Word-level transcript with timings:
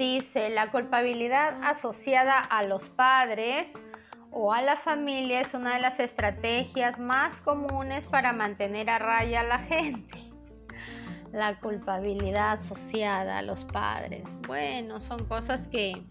Dice, 0.00 0.48
la 0.48 0.70
culpabilidad 0.70 1.62
asociada 1.62 2.38
a 2.38 2.62
los 2.62 2.82
padres 2.82 3.66
o 4.30 4.50
a 4.50 4.62
la 4.62 4.78
familia 4.78 5.42
es 5.42 5.52
una 5.52 5.74
de 5.74 5.80
las 5.80 6.00
estrategias 6.00 6.98
más 6.98 7.36
comunes 7.42 8.06
para 8.06 8.32
mantener 8.32 8.88
a 8.88 8.98
raya 8.98 9.40
a 9.40 9.42
la 9.42 9.58
gente. 9.58 10.18
La 11.32 11.60
culpabilidad 11.60 12.52
asociada 12.52 13.36
a 13.36 13.42
los 13.42 13.62
padres. 13.66 14.24
Bueno, 14.46 15.00
son 15.00 15.26
cosas 15.26 15.68
que, 15.68 16.02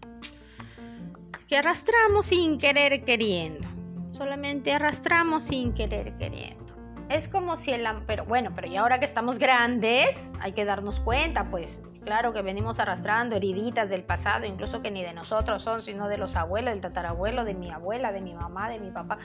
que 1.48 1.56
arrastramos 1.56 2.26
sin 2.26 2.58
querer 2.58 3.04
queriendo. 3.04 3.66
Solamente 4.12 4.72
arrastramos 4.72 5.42
sin 5.42 5.74
querer 5.74 6.16
queriendo. 6.16 6.76
Es 7.08 7.28
como 7.28 7.56
si 7.56 7.72
el... 7.72 7.88
Pero 8.06 8.24
bueno, 8.24 8.52
pero 8.54 8.68
y 8.68 8.76
ahora 8.76 9.00
que 9.00 9.06
estamos 9.06 9.40
grandes, 9.40 10.16
hay 10.38 10.52
que 10.52 10.64
darnos 10.64 11.00
cuenta, 11.00 11.50
pues 11.50 11.76
Claro 12.10 12.32
que 12.32 12.42
venimos 12.42 12.76
arrastrando 12.80 13.36
heriditas 13.36 13.88
del 13.88 14.02
pasado, 14.02 14.44
incluso 14.44 14.82
que 14.82 14.90
ni 14.90 15.00
de 15.00 15.12
nosotros 15.12 15.62
son, 15.62 15.82
sino 15.82 16.08
de 16.08 16.18
los 16.18 16.34
abuelos, 16.34 16.72
del 16.72 16.80
tatarabuelo, 16.80 17.44
de 17.44 17.54
mi 17.54 17.70
abuela, 17.70 18.10
de 18.10 18.20
mi 18.20 18.34
mamá, 18.34 18.68
de 18.68 18.80
mi 18.80 18.90
papá, 18.90 19.18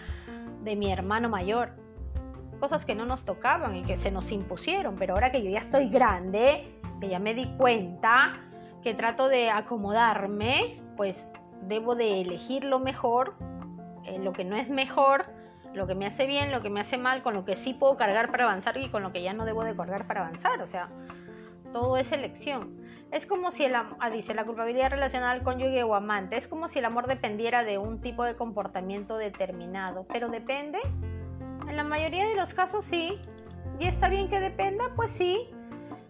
de 0.61 0.75
mi 0.75 0.91
hermano 0.91 1.27
mayor. 1.27 1.71
Cosas 2.59 2.85
que 2.85 2.93
no 2.93 3.07
nos 3.07 3.25
tocaban 3.25 3.75
y 3.75 3.81
que 3.81 3.97
se 3.97 4.11
nos 4.11 4.29
impusieron, 4.29 4.97
pero 4.97 5.15
ahora 5.15 5.31
que 5.31 5.41
yo 5.41 5.49
ya 5.49 5.61
estoy 5.61 5.89
grande, 5.89 6.79
que 7.01 7.09
ya 7.09 7.17
me 7.17 7.33
di 7.33 7.47
cuenta, 7.57 8.33
que 8.83 8.93
trato 8.93 9.29
de 9.29 9.49
acomodarme, 9.49 10.79
pues 10.95 11.15
debo 11.63 11.95
de 11.95 12.21
elegir 12.21 12.63
lo 12.65 12.77
mejor, 12.77 13.33
eh, 14.03 14.19
lo 14.19 14.31
que 14.31 14.45
no 14.45 14.57
es 14.57 14.69
mejor, 14.69 15.25
lo 15.73 15.87
que 15.87 15.95
me 15.95 16.05
hace 16.05 16.27
bien, 16.27 16.51
lo 16.51 16.61
que 16.61 16.69
me 16.69 16.81
hace 16.81 16.99
mal, 16.99 17.23
con 17.23 17.33
lo 17.33 17.45
que 17.45 17.57
sí 17.57 17.73
puedo 17.73 17.97
cargar 17.97 18.29
para 18.29 18.43
avanzar 18.43 18.77
y 18.77 18.89
con 18.89 19.01
lo 19.01 19.11
que 19.11 19.23
ya 19.23 19.33
no 19.33 19.43
debo 19.43 19.63
de 19.63 19.75
cargar 19.75 20.05
para 20.05 20.27
avanzar. 20.27 20.61
O 20.61 20.67
sea, 20.67 20.87
todo 21.75 21.97
es 21.97 22.09
elección. 22.13 22.73
Es 23.11 23.25
como 23.25 23.51
si 23.51 23.65
el 23.65 23.75
ah, 23.75 24.09
dice 24.09 24.33
la 24.33 24.45
culpabilidad 24.45 24.91
relacionada 24.91 25.33
al 25.33 25.43
cónyuge 25.43 25.83
o 25.83 25.93
amante, 25.93 26.37
es 26.37 26.47
como 26.47 26.69
si 26.69 26.79
el 26.79 26.85
amor 26.85 27.05
dependiera 27.05 27.65
de 27.65 27.77
un 27.77 27.99
tipo 27.99 28.23
de 28.23 28.37
comportamiento 28.37 29.17
determinado, 29.17 30.05
pero 30.07 30.29
depende. 30.29 30.79
En 31.67 31.75
la 31.75 31.83
mayoría 31.83 32.27
de 32.27 32.35
los 32.35 32.53
casos 32.53 32.85
sí. 32.85 33.19
¿Y 33.77 33.87
está 33.87 34.07
bien 34.07 34.29
que 34.29 34.39
dependa? 34.39 34.85
Pues 34.95 35.11
sí. 35.11 35.49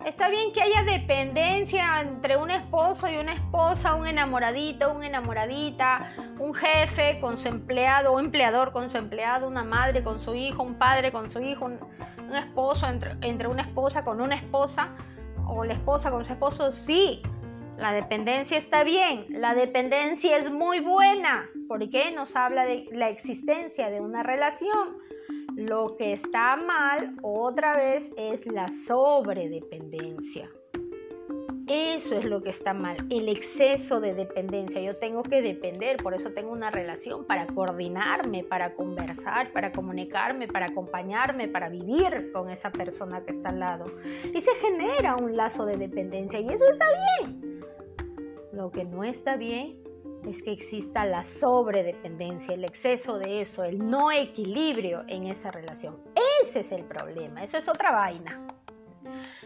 Está 0.05 0.29
bien 0.29 0.53
que 0.53 0.61
haya 0.61 0.83
dependencia 0.83 1.99
entre 1.99 2.37
un 2.37 2.51
esposo 2.51 3.07
y 3.07 3.17
una 3.17 3.33
esposa, 3.33 3.95
un 3.95 4.05
enamoradito, 4.05 4.93
una 4.93 5.07
enamoradita, 5.07 6.11
un 6.37 6.53
jefe 6.53 7.19
con 7.19 7.41
su 7.41 7.47
empleado, 7.47 8.13
un 8.13 8.25
empleador 8.25 8.71
con 8.71 8.91
su 8.91 8.97
empleado, 8.97 9.47
una 9.47 9.63
madre 9.63 10.03
con 10.03 10.23
su 10.23 10.35
hijo, 10.35 10.61
un 10.61 10.75
padre 10.75 11.11
con 11.11 11.31
su 11.31 11.39
hijo, 11.39 11.65
un, 11.65 11.79
esposo 12.35 12.85
entre 13.21 13.47
una 13.47 13.63
esposa 13.63 14.03
con 14.03 14.19
una 14.21 14.35
esposa 14.35 14.89
o 15.47 15.63
la 15.63 15.73
esposa 15.73 16.11
con 16.11 16.25
su 16.25 16.33
esposo, 16.33 16.71
sí, 16.85 17.21
la 17.77 17.91
dependencia 17.91 18.57
está 18.57 18.83
bien, 18.83 19.25
la 19.29 19.53
dependencia 19.53 20.37
es 20.37 20.49
muy 20.49 20.79
buena, 20.79 21.49
porque 21.67 22.11
nos 22.11 22.33
habla 22.35 22.65
de 22.65 22.87
la 22.91 23.09
existencia 23.09 23.89
de 23.89 23.99
una 23.99 24.23
relación. 24.23 24.97
Lo 25.55 25.95
que 25.97 26.13
está 26.13 26.55
mal, 26.55 27.15
otra 27.21 27.75
vez, 27.75 28.09
es 28.17 28.45
la 28.45 28.67
sobredependencia. 28.87 30.49
Eso 31.67 32.15
es 32.15 32.25
lo 32.25 32.43
que 32.43 32.51
está 32.51 32.75
mal, 32.75 32.97
el 33.09 33.27
exceso 33.27 33.99
de 33.99 34.13
dependencia. 34.13 34.79
Yo 34.79 34.97
tengo 34.97 35.23
que 35.23 35.41
depender, 35.41 35.97
por 35.97 36.13
eso 36.13 36.31
tengo 36.31 36.51
una 36.51 36.69
relación 36.69 37.25
para 37.25 37.47
coordinarme, 37.47 38.43
para 38.43 38.75
conversar, 38.75 39.51
para 39.51 39.71
comunicarme, 39.71 40.47
para 40.47 40.67
acompañarme, 40.67 41.47
para 41.47 41.69
vivir 41.69 42.31
con 42.31 42.51
esa 42.51 42.71
persona 42.71 43.23
que 43.25 43.31
está 43.31 43.49
al 43.49 43.59
lado. 43.59 43.85
Y 44.31 44.39
se 44.41 44.53
genera 44.61 45.15
un 45.15 45.35
lazo 45.35 45.65
de 45.65 45.77
dependencia 45.77 46.39
y 46.39 46.45
eso 46.45 46.65
está 46.71 46.85
bien. 47.17 47.61
Lo 48.53 48.69
que 48.69 48.83
no 48.83 49.03
está 49.03 49.35
bien 49.35 49.79
es 50.27 50.41
que 50.43 50.51
exista 50.51 51.03
la 51.05 51.23
sobredependencia, 51.23 52.53
el 52.53 52.65
exceso 52.65 53.17
de 53.17 53.41
eso, 53.41 53.63
el 53.63 53.79
no 53.89 54.11
equilibrio 54.11 55.03
en 55.07 55.27
esa 55.27 55.49
relación. 55.49 55.97
Ese 56.43 56.59
es 56.59 56.71
el 56.71 56.83
problema, 56.83 57.43
eso 57.43 57.57
es 57.57 57.67
otra 57.67 57.91
vaina. 57.91 58.54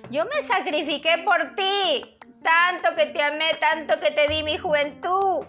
Yo 0.09 0.25
me 0.25 0.47
sacrifiqué 0.47 1.23
por 1.23 1.55
ti, 1.55 2.17
tanto 2.43 2.95
que 2.95 3.07
te 3.07 3.21
amé, 3.21 3.51
tanto 3.59 3.99
que 3.99 4.11
te 4.11 4.27
di 4.27 4.43
mi 4.43 4.57
juventud. 4.57 5.45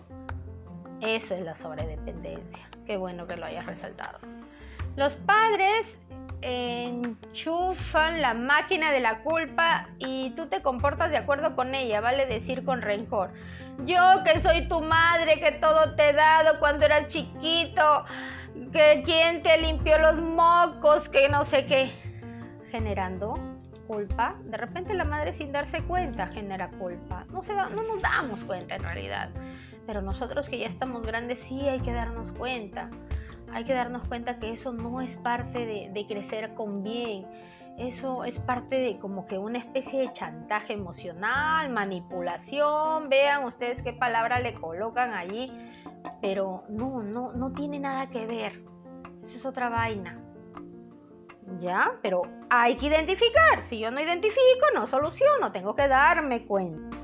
Eso 1.01 1.35
es 1.35 1.41
la 1.43 1.55
sobredependencia. 1.57 2.69
Qué 2.87 2.97
bueno 2.97 3.27
que 3.27 3.37
lo 3.37 3.47
hayas 3.47 3.67
resaltado. 3.67 4.19
Los 4.97 5.15
padres 5.15 5.87
enchufan 6.43 8.23
la 8.23 8.35
máquina 8.35 8.93
de 8.93 9.01
la 9.01 9.23
culpa 9.23 9.89
y 9.99 10.31
tú 10.31 10.47
te 10.47 10.63
comportas 10.63 11.11
de 11.11 11.19
acuerdo 11.19 11.55
con 11.55 11.75
ella, 11.75 12.01
vale 12.01 12.27
decir 12.27 12.65
con 12.65 12.83
rencor. 12.83 13.31
Yo 13.85 14.25
que 14.25 14.41
soy 14.43 14.69
tu 14.69 14.81
madre, 14.81 15.41
que 15.41 15.53
todo 15.53 15.95
te 15.97 16.11
he 16.11 16.13
dado 16.13 16.59
cuando 16.59 16.87
eras 16.87 17.09
chiquito, 17.09 18.05
que 18.73 19.03
quien 19.05 19.43
te 19.43 19.59
limpió 19.59 19.99
los 19.99 20.17
mocos, 20.17 21.09
que 21.09 21.29
no 21.29 21.45
sé 21.47 21.67
qué, 21.67 21.93
generando 22.71 23.35
culpa, 23.91 24.37
de 24.45 24.57
repente 24.57 24.95
la 24.95 25.03
madre 25.03 25.33
sin 25.33 25.51
darse 25.51 25.83
cuenta 25.83 26.29
genera 26.29 26.71
culpa. 26.71 27.25
No, 27.33 27.43
se 27.43 27.53
no 27.53 27.69
nos 27.71 28.01
damos 28.01 28.45
cuenta 28.45 28.77
en 28.77 28.85
realidad. 28.85 29.31
Pero 29.85 30.01
nosotros 30.01 30.49
que 30.49 30.59
ya 30.59 30.69
estamos 30.69 31.05
grandes 31.05 31.41
sí 31.49 31.61
hay 31.69 31.81
que 31.81 31.93
darnos 31.93 32.31
cuenta. 32.33 32.89
Hay 33.53 33.65
que 33.65 33.75
darnos 33.75 34.07
cuenta 34.07 34.39
que 34.39 34.53
eso 34.53 34.73
no 34.73 35.01
es 35.01 35.17
parte 35.19 35.59
de, 35.59 35.91
de 35.93 36.07
crecer 36.07 36.55
con 36.55 36.85
bien. 36.85 37.27
Eso 37.79 38.23
es 38.23 38.39
parte 38.41 38.77
de 38.77 38.99
como 39.01 39.27
que 39.27 39.39
una 39.39 39.59
especie 39.59 39.99
de 39.99 40.13
chantaje 40.13 40.75
emocional, 40.75 41.69
manipulación. 41.71 43.09
Vean 43.09 43.43
ustedes 43.43 43.83
qué 43.83 43.93
palabra 43.93 44.39
le 44.39 44.55
colocan 44.55 45.15
allí. 45.15 45.51
Pero 46.23 46.63
no, 46.69 47.03
no, 47.03 47.33
no 47.33 47.53
tiene 47.55 47.81
nada 47.81 48.09
que 48.09 48.25
ver. 48.25 48.63
Eso 49.25 49.37
es 49.39 49.45
otra 49.45 49.69
vaina. 49.69 50.20
¿Ya? 51.59 51.93
Pero 52.03 52.23
hay 52.49 52.77
que 52.77 52.87
identificar. 52.87 53.67
Si 53.69 53.79
yo 53.79 53.91
no 53.91 54.01
identifico, 54.01 54.67
no 54.75 54.87
soluciono. 54.87 55.53
Tengo 55.53 55.75
que 55.75 55.89
darme 55.89 56.47
cuenta. 56.47 56.97